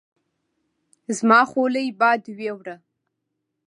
[1.17, 2.75] زما حولی باد ويوړه